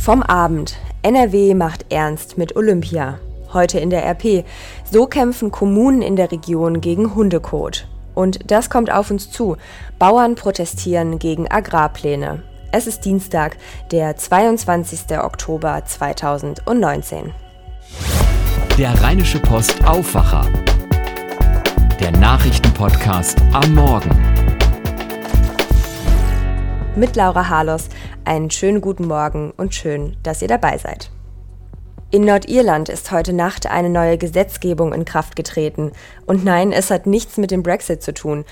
[0.00, 0.76] Vom Abend.
[1.02, 3.18] NRW macht ernst mit Olympia.
[3.52, 4.44] Heute in der RP.
[4.90, 7.86] So kämpfen Kommunen in der Region gegen Hundekot.
[8.14, 9.56] Und das kommt auf uns zu.
[9.98, 12.42] Bauern protestieren gegen Agrarpläne.
[12.72, 13.56] Es ist Dienstag,
[13.90, 15.18] der 22.
[15.18, 17.32] Oktober 2019.
[18.78, 20.46] Der Rheinische Post Aufwacher.
[22.00, 24.38] Der Nachrichtenpodcast am Morgen.
[26.96, 27.88] Mit Laura Harlos.
[28.28, 31.10] Einen schönen guten Morgen und schön, dass ihr dabei seid.
[32.10, 35.92] In Nordirland ist heute Nacht eine neue Gesetzgebung in Kraft getreten.
[36.26, 38.44] Und nein, es hat nichts mit dem Brexit zu tun.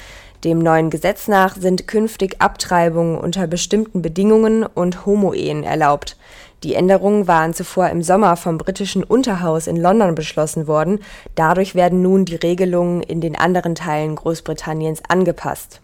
[0.44, 6.16] Dem neuen Gesetz nach sind künftig Abtreibungen unter bestimmten Bedingungen und Homo-Ehen erlaubt.
[6.62, 11.00] Die Änderungen waren zuvor im Sommer vom britischen Unterhaus in London beschlossen worden.
[11.34, 15.82] Dadurch werden nun die Regelungen in den anderen Teilen Großbritanniens angepasst.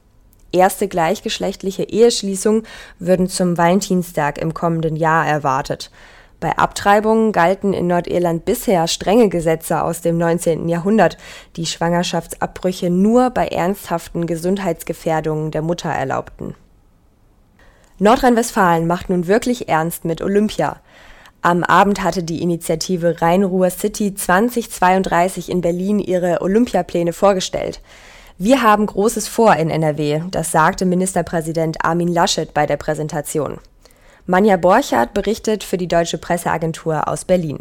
[0.53, 2.65] Erste gleichgeschlechtliche Eheschließungen
[2.99, 5.91] würden zum Valentinstag im kommenden Jahr erwartet.
[6.41, 10.69] Bei Abtreibungen galten in Nordirland bisher strenge Gesetze aus dem 19.
[10.69, 11.17] Jahrhundert,
[11.57, 16.57] die Schwangerschaftsabbrüche nur bei ernsthaften Gesundheitsgefährdungen der Mutter erlaubten.
[18.01, 20.81] Nordrhein-Westfalen macht nun wirklich ernst mit Olympia.
[21.43, 27.81] Am Abend hatte die Initiative Rhein-Ruhr City 2032 in Berlin ihre Olympiapläne vorgestellt.
[28.39, 33.59] Wir haben Großes vor in NRW, das sagte Ministerpräsident Armin Laschet bei der Präsentation.
[34.27, 37.59] Manja Borchardt berichtet für die Deutsche Presseagentur aus Berlin.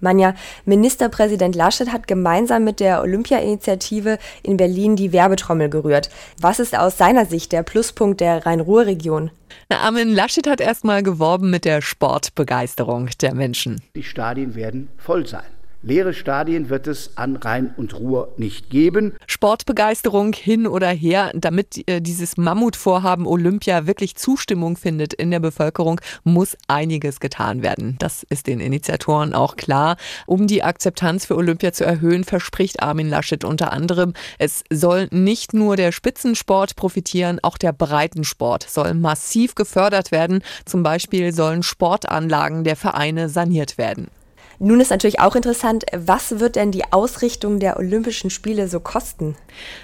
[0.00, 0.34] Manja,
[0.66, 6.10] Ministerpräsident Laschet hat gemeinsam mit der Olympia-Initiative in Berlin die Werbetrommel gerührt.
[6.40, 9.30] Was ist aus seiner Sicht der Pluspunkt der Rhein-Ruhr-Region?
[9.70, 13.80] Armin Laschet hat erstmal geworben mit der Sportbegeisterung der Menschen.
[13.96, 15.46] Die Stadien werden voll sein.
[15.86, 19.12] Leere Stadien wird es an Rhein und Ruhr nicht geben.
[19.26, 26.00] Sportbegeisterung hin oder her, damit äh, dieses Mammutvorhaben Olympia wirklich Zustimmung findet in der Bevölkerung,
[26.22, 27.96] muss einiges getan werden.
[27.98, 29.98] Das ist den Initiatoren auch klar.
[30.26, 35.52] Um die Akzeptanz für Olympia zu erhöhen, verspricht Armin Laschet unter anderem, es soll nicht
[35.52, 40.42] nur der Spitzensport profitieren, auch der Breitensport soll massiv gefördert werden.
[40.64, 44.08] Zum Beispiel sollen Sportanlagen der Vereine saniert werden.
[44.64, 49.36] Nun ist natürlich auch interessant, was wird denn die Ausrichtung der Olympischen Spiele so kosten?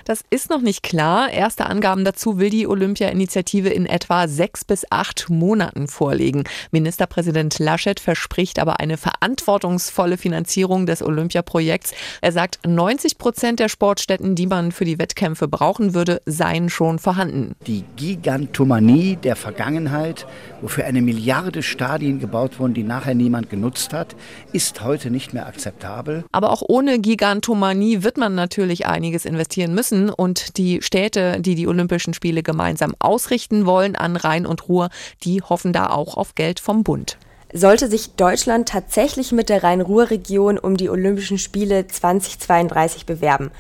[0.06, 1.30] Das ist noch nicht klar.
[1.30, 6.44] Erste Angaben dazu will die Olympia-Initiative in etwa sechs bis acht Monaten vorlegen.
[6.70, 11.92] Ministerpräsident Laschet verspricht aber eine verantwortungsvolle Finanzierung des Olympiaprojekts.
[12.22, 16.98] Er sagt, 90 Prozent der Sportstätten, die man für die Wettkämpfe brauchen würde, seien schon
[16.98, 17.54] vorhanden.
[17.66, 20.26] Die Gigantomanie der Vergangenheit,
[20.62, 24.16] wofür eine Milliarde Stadien gebaut wurden, die nachher niemand genutzt hat,
[24.54, 26.25] ist ist heute nicht mehr akzeptabel.
[26.31, 30.10] Aber auch ohne Gigantomanie wird man natürlich einiges investieren müssen.
[30.10, 34.91] Und die Städte, die die Olympischen Spiele gemeinsam ausrichten wollen an Rhein und Ruhr,
[35.25, 37.19] die hoffen da auch auf Geld vom Bund.
[37.53, 43.50] Sollte sich Deutschland tatsächlich mit der Rhein-Ruhr-Region um die Olympischen Spiele 2032 bewerben,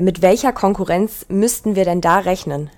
[0.00, 2.70] mit welcher Konkurrenz müssten wir denn da rechnen?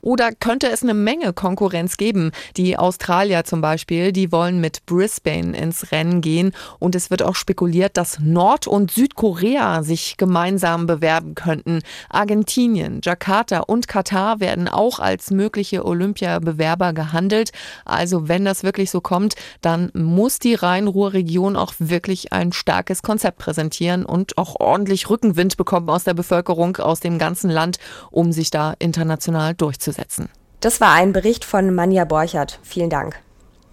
[0.00, 2.30] Oder könnte es eine Menge Konkurrenz geben?
[2.56, 6.52] Die Australier zum Beispiel, die wollen mit Brisbane ins Rennen gehen.
[6.78, 11.80] Und es wird auch spekuliert, dass Nord- und Südkorea sich gemeinsam bewerben könnten.
[12.08, 17.50] Argentinien, Jakarta und Katar werden auch als mögliche Olympiabewerber gehandelt.
[17.84, 23.38] Also wenn das wirklich so kommt, dann muss die Rhein-Ruhr-Region auch wirklich ein starkes Konzept
[23.38, 27.78] präsentieren und auch ordentlich Rückenwind bekommen aus der Bevölkerung, aus dem ganzen Land,
[28.10, 30.28] um sich da international durchzusetzen durchzusetzen.
[30.60, 32.58] Das war ein Bericht von Manja Borchert.
[32.62, 33.20] Vielen Dank.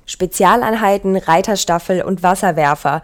[0.05, 3.01] Spezialeinheiten, Reiterstaffel und Wasserwerfer.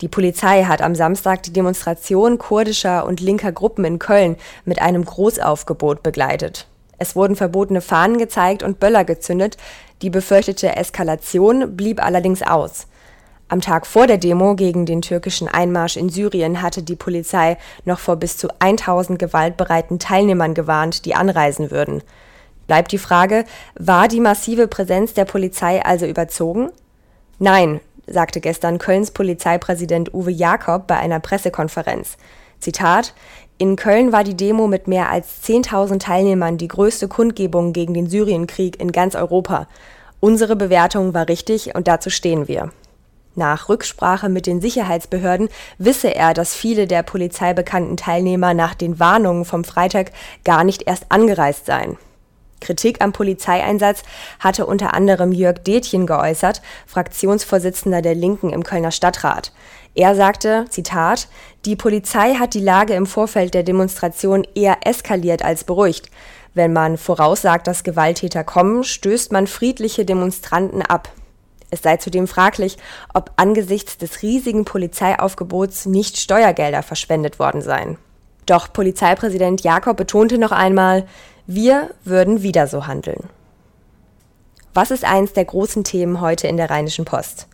[0.00, 5.04] Die Polizei hat am Samstag die Demonstration kurdischer und linker Gruppen in Köln mit einem
[5.04, 6.66] Großaufgebot begleitet.
[6.98, 9.56] Es wurden verbotene Fahnen gezeigt und Böller gezündet.
[10.02, 12.86] Die befürchtete Eskalation blieb allerdings aus.
[13.48, 17.98] Am Tag vor der Demo gegen den türkischen Einmarsch in Syrien hatte die Polizei noch
[17.98, 22.02] vor bis zu 1000 gewaltbereiten Teilnehmern gewarnt, die anreisen würden.
[22.70, 26.70] Bleibt die Frage, war die massive Präsenz der Polizei also überzogen?
[27.40, 32.16] Nein, sagte gestern Kölns Polizeipräsident Uwe Jakob bei einer Pressekonferenz.
[32.60, 33.12] Zitat
[33.58, 38.08] In Köln war die Demo mit mehr als 10.000 Teilnehmern die größte Kundgebung gegen den
[38.08, 39.66] Syrienkrieg in ganz Europa.
[40.20, 42.70] Unsere Bewertung war richtig und dazu stehen wir.
[43.34, 45.48] Nach Rücksprache mit den Sicherheitsbehörden
[45.78, 50.12] wisse er, dass viele der Polizei bekannten Teilnehmer nach den Warnungen vom Freitag
[50.44, 51.98] gar nicht erst angereist seien.
[52.60, 54.02] Kritik am Polizeieinsatz
[54.38, 59.52] hatte unter anderem Jörg Detjen geäußert, Fraktionsvorsitzender der Linken im Kölner Stadtrat.
[59.94, 61.28] Er sagte, Zitat,
[61.64, 66.10] die Polizei hat die Lage im Vorfeld der Demonstration eher eskaliert als beruhigt.
[66.54, 71.10] Wenn man voraussagt, dass Gewalttäter kommen, stößt man friedliche Demonstranten ab.
[71.70, 72.76] Es sei zudem fraglich,
[73.14, 77.96] ob angesichts des riesigen Polizeiaufgebots nicht Steuergelder verschwendet worden seien.
[78.46, 81.06] Doch Polizeipräsident Jakob betonte noch einmal,
[81.54, 83.28] wir würden wieder so handeln.
[84.72, 87.48] Was ist eins der großen Themen heute in der Rheinischen Post?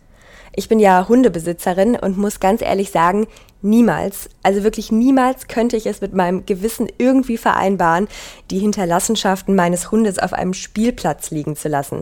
[0.55, 3.25] Ich bin ja Hundebesitzerin und muss ganz ehrlich sagen,
[3.63, 8.07] niemals, also wirklich niemals könnte ich es mit meinem Gewissen irgendwie vereinbaren,
[8.51, 12.01] die Hinterlassenschaften meines Hundes auf einem Spielplatz liegen zu lassen.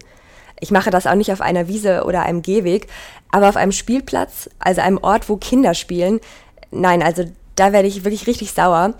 [0.59, 2.87] Ich mache das auch nicht auf einer Wiese oder einem Gehweg,
[3.31, 6.19] aber auf einem Spielplatz, also einem Ort, wo Kinder spielen,
[6.71, 7.23] nein, also
[7.55, 8.95] da werde ich wirklich richtig sauer.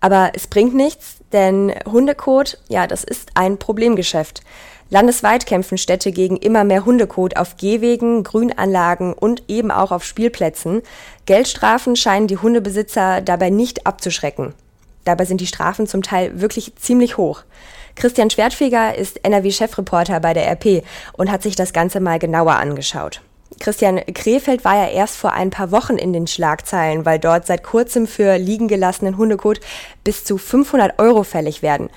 [0.00, 4.42] Aber es bringt nichts, denn Hundekot, ja, das ist ein Problemgeschäft.
[4.90, 10.82] Landesweit kämpfen Städte gegen immer mehr Hundekot auf Gehwegen, Grünanlagen und eben auch auf Spielplätzen.
[11.26, 14.54] Geldstrafen scheinen die Hundebesitzer dabei nicht abzuschrecken.
[15.04, 17.42] Dabei sind die Strafen zum Teil wirklich ziemlich hoch.
[17.96, 20.84] Christian Schwertfeger ist NRW-Chefreporter bei der RP
[21.14, 23.20] und hat sich das Ganze mal genauer angeschaut.
[23.60, 27.64] Christian Krefeld war ja erst vor ein paar Wochen in den Schlagzeilen, weil dort seit
[27.64, 29.60] kurzem für liegen gelassenen Hundekot
[30.04, 31.88] bis zu 500 Euro fällig werden.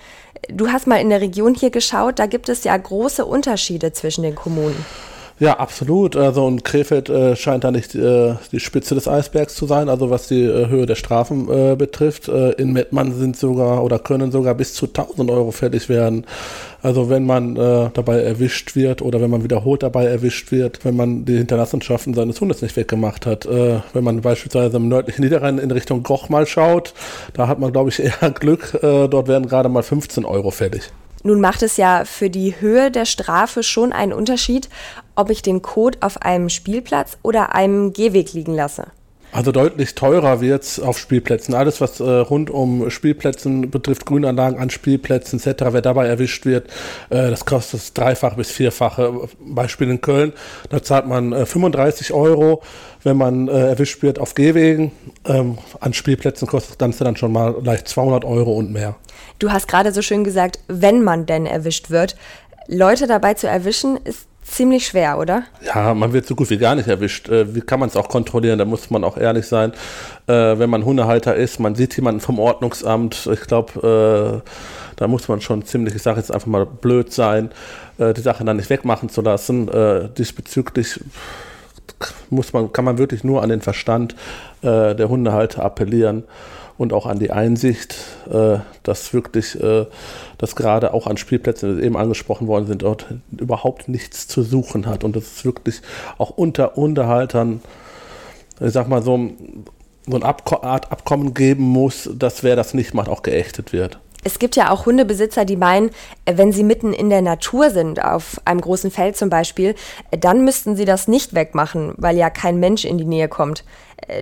[0.49, 4.23] Du hast mal in der Region hier geschaut, da gibt es ja große Unterschiede zwischen
[4.23, 4.85] den Kommunen.
[5.41, 6.15] Ja, absolut.
[6.15, 10.11] Also und Krefeld äh, scheint da nicht äh, die Spitze des Eisbergs zu sein, also
[10.11, 12.27] was die äh, Höhe der Strafen äh, betrifft.
[12.27, 16.27] Äh, in Mettmann sind sogar oder können sogar bis zu 1000 Euro fällig werden.
[16.83, 20.95] Also wenn man äh, dabei erwischt wird oder wenn man wiederholt dabei erwischt wird, wenn
[20.95, 23.47] man die Hinterlassenschaften seines Hundes nicht weggemacht hat.
[23.47, 26.93] wenn man beispielsweise im nördlichen Niederrhein in Richtung Goch mal schaut,
[27.33, 28.77] da hat man, glaube ich, eher Glück.
[28.79, 30.91] dort werden gerade mal 15 Euro fällig.
[31.23, 34.69] Nun macht es ja für die Höhe der Strafe schon einen Unterschied,
[35.15, 38.87] ob ich den Code auf einem Spielplatz oder einem Gehweg liegen lasse.
[39.31, 41.53] Also deutlich teurer wird es auf Spielplätzen.
[41.53, 46.67] Alles, was äh, rund um Spielplätzen betrifft, Grünanlagen an Spielplätzen etc., wer dabei erwischt wird,
[47.09, 49.29] äh, das kostet dreifach bis vierfache.
[49.39, 50.33] Beispiel in Köln,
[50.69, 52.61] da zahlt man äh, 35 Euro,
[53.03, 54.91] wenn man äh, erwischt wird auf Gehwegen.
[55.25, 58.95] Ähm, an Spielplätzen kostet das Ganze dann schon mal leicht 200 Euro und mehr.
[59.39, 62.17] Du hast gerade so schön gesagt, wenn man denn erwischt wird.
[62.67, 65.43] Leute dabei zu erwischen, ist ziemlich schwer, oder?
[65.65, 67.29] Ja, man wird so gut wie gar nicht erwischt.
[67.29, 68.59] Äh, wie kann man es auch kontrollieren?
[68.59, 69.71] Da muss man auch ehrlich sein.
[70.27, 73.29] Äh, wenn man Hundehalter ist, man sieht jemanden vom Ordnungsamt.
[73.31, 74.49] Ich glaube, äh,
[74.97, 77.49] da muss man schon ziemlich, ich sage jetzt einfach mal, blöd sein,
[77.97, 79.67] die Sache dann nicht wegmachen zu lassen.
[80.15, 80.99] diesbezüglich
[82.29, 84.15] muss man, kann man wirklich nur an den Verstand
[84.61, 86.23] der Hundehalter appellieren
[86.77, 87.95] und auch an die Einsicht,
[88.31, 89.85] äh, dass wirklich, äh,
[90.37, 93.07] dass gerade auch an Spielplätzen, die eben angesprochen worden sind, dort
[93.37, 95.81] überhaupt nichts zu suchen hat und dass es wirklich
[96.17, 97.61] auch unter Unterhaltern,
[98.59, 99.31] ich sag mal, so,
[100.07, 103.99] so eine Art Abkommen geben muss, dass wer das nicht macht, auch geächtet wird.
[104.23, 105.89] Es gibt ja auch Hundebesitzer, die meinen,
[106.25, 109.75] wenn sie mitten in der Natur sind, auf einem großen Feld zum Beispiel,
[110.11, 113.63] dann müssten sie das nicht wegmachen, weil ja kein Mensch in die Nähe kommt.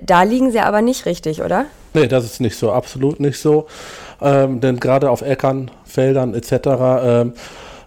[0.06, 1.66] Da liegen sie aber nicht richtig, oder?
[1.94, 3.68] Nee, das ist nicht so, absolut nicht so.
[4.22, 6.54] Ähm, denn gerade auf Äckern, Feldern etc.
[7.04, 7.34] Ähm,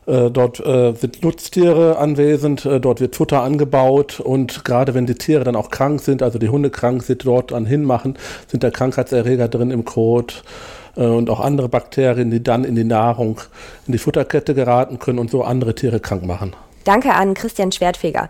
[0.07, 5.15] äh, dort äh, sind Nutztiere anwesend, äh, dort wird Futter angebaut und gerade wenn die
[5.15, 8.19] Tiere dann auch krank sind, also die Hunde krank sind, dort an hinmachen,
[8.49, 12.85] sind da Krankheitserreger drin im Kot äh, und auch andere Bakterien, die dann in die
[12.85, 13.41] Nahrung,
[13.87, 16.55] in die Futterkette geraten können und so andere Tiere krank machen.
[16.85, 18.29] Danke an Christian Schwertfeger.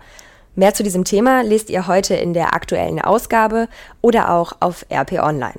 [0.55, 3.67] Mehr zu diesem Thema lest ihr heute in der aktuellen Ausgabe
[4.01, 5.55] oder auch auf RP Online.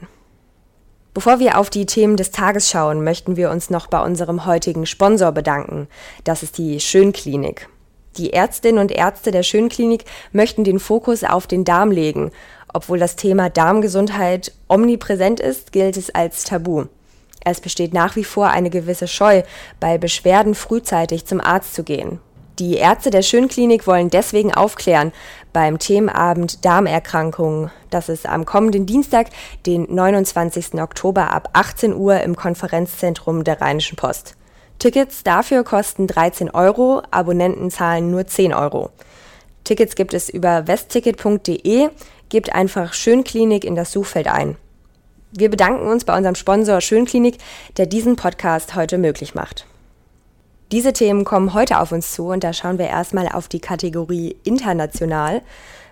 [1.14, 4.86] Bevor wir auf die Themen des Tages schauen, möchten wir uns noch bei unserem heutigen
[4.86, 5.88] Sponsor bedanken.
[6.24, 7.68] Das ist die Schönklinik.
[8.16, 12.30] Die Ärztinnen und Ärzte der Schönklinik möchten den Fokus auf den Darm legen.
[12.72, 16.84] Obwohl das Thema Darmgesundheit omnipräsent ist, gilt es als Tabu.
[17.44, 19.42] Es besteht nach wie vor eine gewisse Scheu,
[19.80, 22.20] bei Beschwerden frühzeitig zum Arzt zu gehen.
[22.60, 25.12] Die Ärzte der Schönklinik wollen deswegen aufklären
[25.52, 27.72] beim Themenabend Darmerkrankungen.
[27.90, 29.26] Das ist am kommenden Dienstag,
[29.66, 30.74] den 29.
[30.74, 34.36] Oktober ab 18 Uhr im Konferenzzentrum der Rheinischen Post.
[34.84, 38.90] Tickets dafür kosten 13 Euro, Abonnenten zahlen nur 10 Euro.
[39.64, 41.88] Tickets gibt es über westticket.de,
[42.28, 44.58] gebt einfach Schönklinik in das Suchfeld ein.
[45.32, 47.38] Wir bedanken uns bei unserem Sponsor Schönklinik,
[47.78, 49.64] der diesen Podcast heute möglich macht.
[50.70, 54.36] Diese Themen kommen heute auf uns zu und da schauen wir erstmal auf die Kategorie
[54.44, 55.40] international.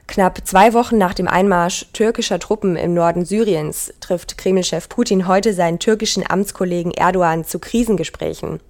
[0.07, 5.55] Knapp zwei Wochen nach dem Einmarsch türkischer Truppen im Norden Syriens trifft Kremlchef Putin heute
[5.55, 8.61] seinen türkischen Amtskollegen Erdogan zu Krisengesprächen.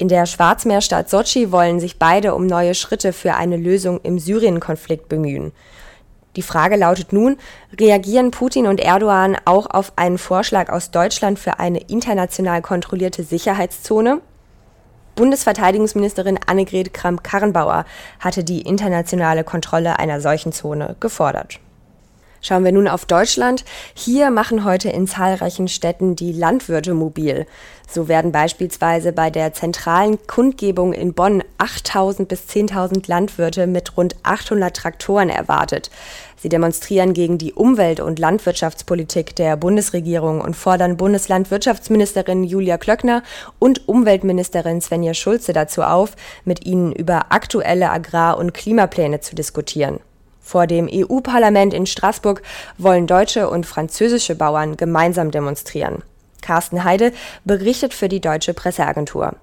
[0.00, 5.08] In der Schwarzmeerstadt Sochi wollen sich beide um neue Schritte für eine Lösung im Syrien-Konflikt
[5.08, 5.50] bemühen.
[6.36, 7.36] Die Frage lautet nun,
[7.80, 14.20] reagieren Putin und Erdogan auch auf einen Vorschlag aus Deutschland für eine international kontrollierte Sicherheitszone?
[15.16, 17.84] Bundesverteidigungsministerin Annegret Kramp-Karrenbauer
[18.20, 21.58] hatte die internationale Kontrolle einer solchen Zone gefordert.
[22.40, 23.64] Schauen wir nun auf Deutschland.
[23.94, 27.46] Hier machen heute in zahlreichen Städten die Landwirte mobil.
[27.90, 34.14] So werden beispielsweise bei der zentralen Kundgebung in Bonn 8000 bis 10.000 Landwirte mit rund
[34.22, 35.90] 800 Traktoren erwartet.
[36.36, 43.22] Sie demonstrieren gegen die Umwelt- und Landwirtschaftspolitik der Bundesregierung und fordern Bundeslandwirtschaftsministerin Julia Klöckner
[43.58, 46.14] und Umweltministerin Svenja Schulze dazu auf,
[46.44, 49.98] mit ihnen über aktuelle Agrar- und Klimapläne zu diskutieren.
[50.48, 52.40] Vor dem EU-Parlament in Straßburg
[52.78, 56.02] wollen deutsche und französische Bauern gemeinsam demonstrieren.
[56.40, 57.12] Carsten Heide
[57.44, 59.34] berichtet für die Deutsche Presseagentur.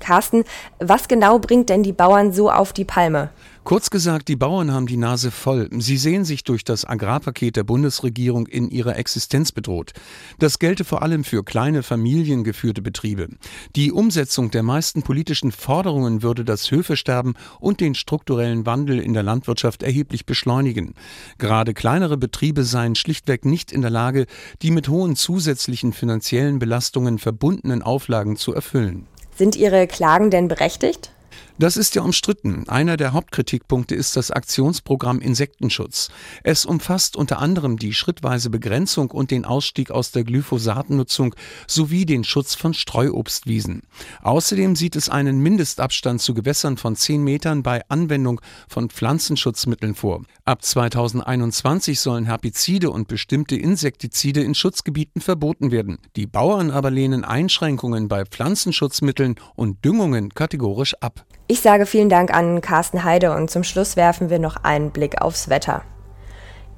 [0.00, 0.42] Carsten,
[0.80, 3.28] was genau bringt denn die Bauern so auf die Palme?
[3.62, 5.68] Kurz gesagt, die Bauern haben die Nase voll.
[5.78, 9.92] Sie sehen sich durch das Agrarpaket der Bundesregierung in ihrer Existenz bedroht.
[10.38, 13.28] Das gelte vor allem für kleine familiengeführte Betriebe.
[13.76, 19.22] Die Umsetzung der meisten politischen Forderungen würde das Höfesterben und den strukturellen Wandel in der
[19.22, 20.94] Landwirtschaft erheblich beschleunigen.
[21.38, 24.26] Gerade kleinere Betriebe seien schlichtweg nicht in der Lage,
[24.62, 29.06] die mit hohen zusätzlichen finanziellen Belastungen verbundenen Auflagen zu erfüllen.
[29.36, 31.12] Sind Ihre Klagen denn berechtigt?
[31.58, 32.68] Das ist ja umstritten.
[32.68, 36.08] Einer der Hauptkritikpunkte ist das Aktionsprogramm Insektenschutz.
[36.42, 41.34] Es umfasst unter anderem die schrittweise Begrenzung und den Ausstieg aus der Glyphosatnutzung
[41.66, 43.82] sowie den Schutz von Streuobstwiesen.
[44.22, 50.22] Außerdem sieht es einen Mindestabstand zu Gewässern von 10 Metern bei Anwendung von Pflanzenschutzmitteln vor.
[50.44, 55.98] Ab 2021 sollen Herbizide und bestimmte Insektizide in Schutzgebieten verboten werden.
[56.16, 61.26] Die Bauern aber lehnen Einschränkungen bei Pflanzenschutzmitteln und Düngungen kategorisch ab.
[61.50, 65.20] Ich sage vielen Dank an Carsten Heide und zum Schluss werfen wir noch einen Blick
[65.20, 65.82] aufs Wetter.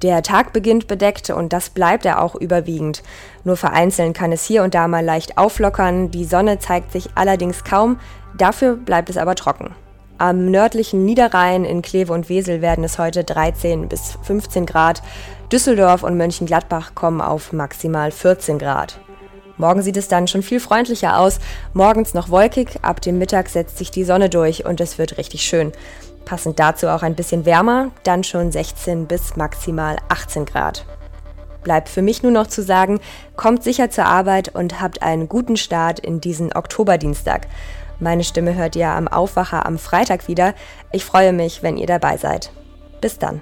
[0.01, 3.03] Der Tag beginnt bedeckt und das bleibt er auch überwiegend.
[3.43, 7.63] Nur vereinzelt kann es hier und da mal leicht auflockern, die Sonne zeigt sich allerdings
[7.63, 7.99] kaum,
[8.35, 9.75] dafür bleibt es aber trocken.
[10.17, 15.03] Am nördlichen Niederrhein in Kleve und Wesel werden es heute 13 bis 15 Grad,
[15.51, 18.99] Düsseldorf und Mönchengladbach kommen auf maximal 14 Grad.
[19.57, 21.39] Morgen sieht es dann schon viel freundlicher aus.
[21.73, 25.41] Morgens noch wolkig, ab dem Mittag setzt sich die Sonne durch und es wird richtig
[25.43, 25.71] schön.
[26.25, 30.85] Passend dazu auch ein bisschen wärmer, dann schon 16 bis maximal 18 Grad.
[31.63, 32.99] Bleibt für mich nur noch zu sagen,
[33.35, 37.47] kommt sicher zur Arbeit und habt einen guten Start in diesen Oktoberdienstag.
[37.99, 40.55] Meine Stimme hört ihr am Aufwacher am Freitag wieder.
[40.91, 42.51] Ich freue mich, wenn ihr dabei seid.
[42.99, 43.41] Bis dann.